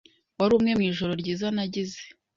Wari 0.37 0.53
umwe 0.57 0.71
mu 0.77 0.83
ijoro 0.91 1.11
ryiza 1.21 1.47
nagize. 1.55 2.01